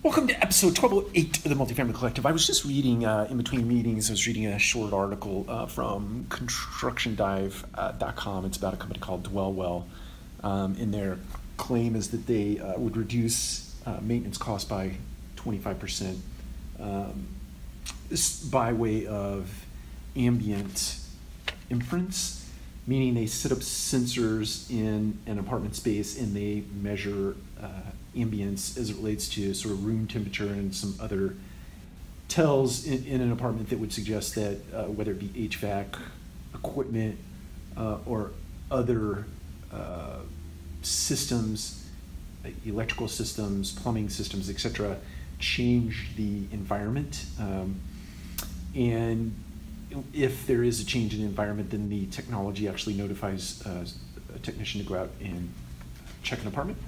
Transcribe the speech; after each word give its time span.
Welcome 0.00 0.28
to 0.28 0.40
episode 0.40 0.78
1208 0.78 1.38
of 1.38 1.42
the 1.42 1.56
Multifamily 1.56 1.92
Collective. 1.92 2.24
I 2.24 2.30
was 2.30 2.46
just 2.46 2.64
reading 2.64 3.04
uh, 3.04 3.26
in 3.28 3.36
between 3.36 3.66
meetings, 3.66 4.08
I 4.08 4.12
was 4.12 4.28
reading 4.28 4.46
a 4.46 4.56
short 4.56 4.92
article 4.92 5.44
uh, 5.48 5.66
from 5.66 6.26
constructiondive.com. 6.28 8.44
It's 8.44 8.56
about 8.56 8.74
a 8.74 8.76
company 8.76 9.00
called 9.00 9.24
Dwellwell. 9.24 9.86
Um, 10.44 10.76
and 10.78 10.94
their 10.94 11.18
claim 11.56 11.96
is 11.96 12.10
that 12.10 12.28
they 12.28 12.60
uh, 12.60 12.78
would 12.78 12.96
reduce 12.96 13.74
uh, 13.86 13.98
maintenance 14.00 14.38
costs 14.38 14.68
by 14.68 14.92
25% 15.34 16.16
um, 16.78 17.26
by 18.52 18.72
way 18.72 19.04
of 19.04 19.66
ambient 20.14 21.00
inference, 21.70 22.48
meaning 22.86 23.14
they 23.14 23.26
set 23.26 23.50
up 23.50 23.58
sensors 23.58 24.70
in 24.70 25.18
an 25.26 25.40
apartment 25.40 25.74
space 25.74 26.16
and 26.16 26.36
they 26.36 26.62
measure 26.80 27.34
uh, 27.60 27.66
ambience 28.18 28.76
as 28.76 28.90
it 28.90 28.96
relates 28.96 29.28
to 29.30 29.54
sort 29.54 29.72
of 29.72 29.84
room 29.84 30.06
temperature 30.06 30.46
and 30.46 30.74
some 30.74 30.94
other 31.00 31.34
tells 32.28 32.86
in, 32.86 33.04
in 33.06 33.20
an 33.20 33.32
apartment 33.32 33.70
that 33.70 33.78
would 33.78 33.92
suggest 33.92 34.34
that 34.34 34.58
uh, 34.74 34.84
whether 34.84 35.12
it 35.12 35.18
be 35.18 35.48
HVAC 35.48 35.98
equipment 36.54 37.18
uh, 37.76 37.98
or 38.04 38.32
other 38.70 39.24
uh, 39.72 40.18
systems, 40.82 41.86
electrical 42.66 43.08
systems, 43.08 43.72
plumbing 43.72 44.08
systems, 44.08 44.50
etc., 44.50 44.96
change 45.38 46.10
the 46.16 46.42
environment. 46.52 47.24
Um, 47.40 47.76
and 48.74 49.34
if 50.12 50.46
there 50.46 50.62
is 50.62 50.80
a 50.80 50.84
change 50.84 51.14
in 51.14 51.20
the 51.20 51.26
environment, 51.26 51.70
then 51.70 51.88
the 51.88 52.06
technology 52.06 52.68
actually 52.68 52.94
notifies 52.94 53.64
uh, 53.66 53.86
a 54.34 54.38
technician 54.40 54.82
to 54.82 54.86
go 54.86 54.96
out 54.96 55.10
and 55.22 55.50
check 56.22 56.42
an 56.42 56.48
apartment 56.48 56.78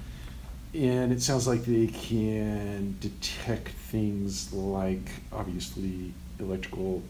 and 0.73 1.11
it 1.11 1.21
sounds 1.21 1.47
like 1.47 1.65
they 1.65 1.87
can 1.87 2.95
detect 2.99 3.69
things 3.69 4.53
like 4.53 5.09
obviously 5.33 6.13
electrical 6.39 7.03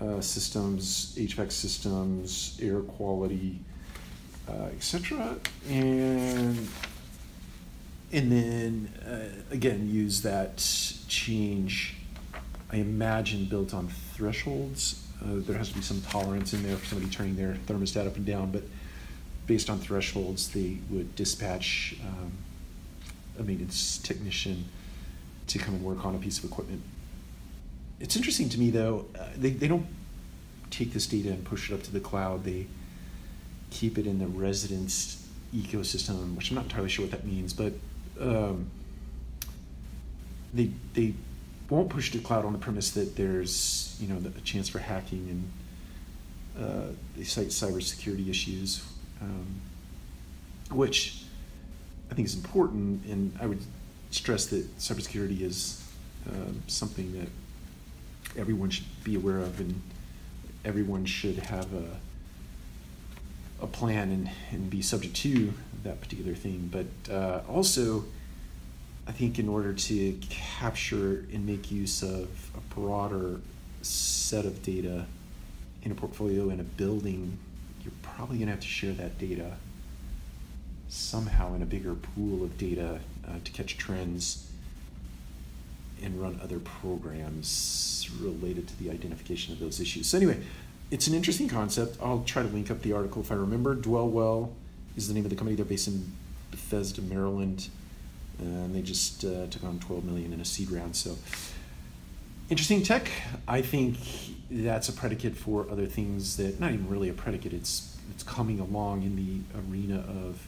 uh, 0.00 0.20
systems, 0.20 1.14
HVAC 1.16 1.52
systems, 1.52 2.58
air 2.60 2.80
quality, 2.80 3.60
uh, 4.48 4.68
etc. 4.76 5.36
And 5.68 6.68
and 8.12 8.30
then 8.30 8.92
uh, 9.06 9.52
again 9.52 9.88
use 9.88 10.22
that 10.22 10.56
change. 11.08 11.96
I 12.72 12.76
imagine 12.76 13.44
built 13.44 13.72
on 13.72 13.88
thresholds. 14.14 15.06
Uh, 15.22 15.36
there 15.36 15.56
has 15.56 15.68
to 15.68 15.76
be 15.76 15.82
some 15.82 16.00
tolerance 16.02 16.52
in 16.52 16.62
there 16.64 16.76
for 16.76 16.86
somebody 16.86 17.10
turning 17.10 17.36
their 17.36 17.54
thermostat 17.66 18.06
up 18.06 18.16
and 18.16 18.26
down, 18.26 18.50
but 18.50 18.64
based 19.46 19.68
on 19.68 19.78
thresholds, 19.78 20.48
they 20.48 20.78
would 20.90 21.14
dispatch 21.16 21.96
um, 22.06 22.32
a 23.38 23.42
maintenance 23.42 23.98
technician 23.98 24.64
to 25.46 25.58
come 25.58 25.74
and 25.74 25.84
work 25.84 26.04
on 26.04 26.14
a 26.14 26.18
piece 26.18 26.38
of 26.38 26.44
equipment. 26.44 26.82
It's 28.00 28.16
interesting 28.16 28.48
to 28.50 28.58
me 28.58 28.70
though, 28.70 29.06
uh, 29.18 29.26
they, 29.36 29.50
they 29.50 29.68
don't 29.68 29.86
take 30.70 30.92
this 30.92 31.06
data 31.06 31.30
and 31.30 31.44
push 31.44 31.70
it 31.70 31.74
up 31.74 31.82
to 31.84 31.92
the 31.92 32.00
cloud. 32.00 32.44
They 32.44 32.66
keep 33.70 33.98
it 33.98 34.06
in 34.06 34.18
the 34.18 34.26
residence 34.26 35.26
ecosystem, 35.54 36.36
which 36.36 36.50
I'm 36.50 36.56
not 36.56 36.64
entirely 36.64 36.88
sure 36.88 37.04
what 37.04 37.12
that 37.12 37.26
means, 37.26 37.52
but 37.52 37.72
um, 38.20 38.70
they, 40.52 40.70
they 40.94 41.14
won't 41.68 41.88
push 41.88 42.10
to 42.12 42.18
cloud 42.18 42.44
on 42.44 42.52
the 42.52 42.58
premise 42.58 42.90
that 42.92 43.16
there's 43.16 43.96
you 44.00 44.08
know 44.08 44.20
a 44.24 44.40
chance 44.40 44.68
for 44.68 44.78
hacking 44.78 45.28
and 46.56 46.64
uh, 46.64 46.92
they 47.16 47.24
cite 47.24 47.48
cybersecurity 47.48 48.28
issues 48.28 48.84
um, 49.20 49.60
which 50.70 51.22
I 52.10 52.14
think 52.14 52.26
is 52.26 52.34
important. 52.34 53.04
And 53.06 53.36
I 53.40 53.46
would 53.46 53.60
stress 54.10 54.46
that 54.46 54.78
cybersecurity 54.78 55.40
is 55.40 55.82
um, 56.28 56.62
something 56.66 57.12
that 57.18 57.28
everyone 58.38 58.70
should 58.70 58.86
be 59.04 59.14
aware 59.14 59.38
of, 59.38 59.60
and 59.60 59.80
everyone 60.64 61.04
should 61.04 61.36
have 61.36 61.72
a 61.74 61.84
a 63.64 63.66
plan 63.66 64.10
and, 64.10 64.30
and 64.50 64.70
be 64.70 64.82
subject 64.82 65.16
to 65.16 65.52
that 65.82 66.00
particular 66.00 66.34
thing. 66.34 66.70
But 66.70 67.12
uh, 67.12 67.40
also, 67.48 68.04
I 69.06 69.12
think 69.12 69.38
in 69.38 69.48
order 69.48 69.72
to 69.72 70.18
capture 70.30 71.24
and 71.32 71.44
make 71.46 71.70
use 71.70 72.02
of 72.02 72.28
a 72.56 72.74
broader 72.74 73.40
set 73.82 74.44
of 74.44 74.62
data 74.62 75.06
in 75.82 75.92
a 75.92 75.94
portfolio 75.94 76.50
in 76.50 76.60
a 76.60 76.64
building 76.64 77.38
you're 77.84 77.92
probably 78.02 78.38
going 78.38 78.46
to 78.46 78.52
have 78.52 78.60
to 78.60 78.66
share 78.66 78.92
that 78.92 79.18
data 79.18 79.52
somehow 80.88 81.54
in 81.54 81.62
a 81.62 81.66
bigger 81.66 81.94
pool 81.94 82.42
of 82.42 82.56
data 82.56 83.00
uh, 83.26 83.32
to 83.44 83.52
catch 83.52 83.76
trends 83.76 84.50
and 86.02 86.20
run 86.20 86.38
other 86.42 86.58
programs 86.58 88.08
related 88.20 88.68
to 88.68 88.78
the 88.82 88.90
identification 88.90 89.52
of 89.52 89.60
those 89.60 89.80
issues. 89.80 90.06
So, 90.08 90.18
anyway, 90.18 90.38
it's 90.90 91.06
an 91.06 91.14
interesting 91.14 91.48
concept. 91.48 91.96
I'll 92.02 92.22
try 92.24 92.42
to 92.42 92.48
link 92.48 92.70
up 92.70 92.82
the 92.82 92.92
article 92.92 93.22
if 93.22 93.32
I 93.32 93.36
remember. 93.36 93.74
Dwellwell 93.74 94.50
is 94.96 95.08
the 95.08 95.14
name 95.14 95.24
of 95.24 95.30
the 95.30 95.36
company. 95.36 95.56
They're 95.56 95.64
based 95.64 95.88
in 95.88 96.12
Bethesda, 96.50 97.02
Maryland, 97.02 97.68
and 98.38 98.74
they 98.74 98.82
just 98.82 99.24
uh, 99.24 99.46
took 99.48 99.64
on 99.64 99.78
12 99.78 100.04
million 100.04 100.32
in 100.32 100.40
a 100.40 100.44
seed 100.44 100.70
round. 100.70 100.96
So, 100.96 101.16
interesting 102.50 102.82
tech. 102.82 103.10
I 103.48 103.62
think 103.62 103.96
that's 104.62 104.88
a 104.88 104.92
predicate 104.92 105.36
for 105.36 105.68
other 105.70 105.86
things 105.86 106.36
that 106.36 106.60
not 106.60 106.72
even 106.72 106.88
really 106.88 107.08
a 107.08 107.12
predicate. 107.12 107.52
It's 107.52 107.96
it's 108.10 108.22
coming 108.22 108.60
along 108.60 109.02
in 109.02 109.16
the 109.16 109.58
arena 109.68 110.00
of 110.00 110.46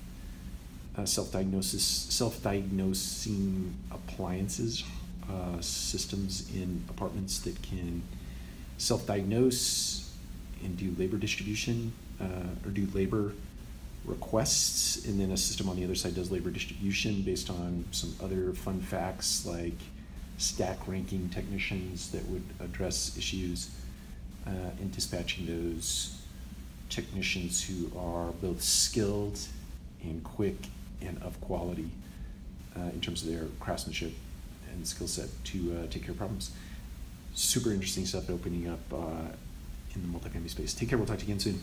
uh, 0.97 1.05
self-diagnosis, 1.05 1.83
self-diagnosing 1.83 3.75
appliances, 3.91 4.85
uh, 5.31 5.61
systems 5.61 6.49
in 6.55 6.85
apartments 6.89 7.41
that 7.41 7.61
can 7.63 8.03
self-diagnose 8.79 10.15
and 10.63 10.77
do 10.77 10.95
labor 10.99 11.17
distribution 11.17 11.93
uh, 12.21 12.25
or 12.65 12.71
do 12.71 12.87
labor 12.95 13.33
requests, 14.05 15.05
and 15.07 15.19
then 15.19 15.33
a 15.33 15.37
system 15.37 15.69
on 15.69 15.77
the 15.77 15.85
other 15.85 15.95
side 15.95 16.15
does 16.15 16.31
labor 16.31 16.51
distribution 16.51 17.23
based 17.23 17.51
on 17.51 17.85
some 17.91 18.15
other 18.23 18.53
fun 18.53 18.81
facts 18.81 19.45
like 19.45 19.75
stack 20.39 20.87
ranking 20.87 21.29
technicians 21.31 22.11
that 22.13 22.25
would 22.27 22.45
address 22.61 23.17
issues 23.17 23.71
uh, 24.47 24.51
in 24.81 24.91
dispatching 24.91 25.47
those 25.47 26.17
technicians 26.89 27.63
who 27.63 27.91
are 27.99 28.31
both 28.43 28.63
skilled 28.63 29.39
and 30.03 30.23
quick 30.23 30.57
and 31.03 31.21
of 31.23 31.41
quality 31.41 31.91
uh, 32.77 32.81
in 32.93 33.01
terms 33.01 33.23
of 33.23 33.29
their 33.29 33.47
craftsmanship 33.61 34.13
and 34.73 34.87
skill 34.87 35.09
set 35.09 35.29
to 35.45 35.79
uh, 35.79 35.91
take 35.91 36.03
care 36.03 36.13
of 36.13 36.19
problems. 36.19 36.51
Super 37.35 37.71
interesting 37.73 38.07
stuff 38.07 38.31
opening 38.31 38.69
up 38.69 38.81
uh, 38.93 38.97
in 39.95 40.03
the 40.03 40.19
multifamily 40.19 40.51
space. 40.51 40.75
Take 40.75 40.89
care. 40.91 40.99
We'll 40.99 41.07
talk 41.07 41.19
to 41.19 41.25
you 41.25 41.33
again 41.33 41.41
soon. 41.41 41.55